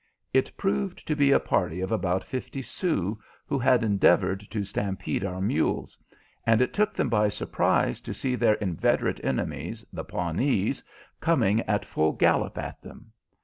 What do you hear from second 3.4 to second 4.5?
who had endeavored